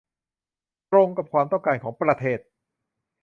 [0.91, 2.39] ตรงกับความต้องการของประเทศ